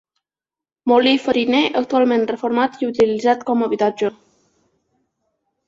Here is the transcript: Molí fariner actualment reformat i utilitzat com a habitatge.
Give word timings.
Molí 0.91 1.11
fariner 1.25 1.59
actualment 1.83 2.25
reformat 2.33 2.81
i 2.85 2.89
utilitzat 2.89 3.47
com 3.53 3.63
a 3.63 3.71
habitatge. 3.71 4.13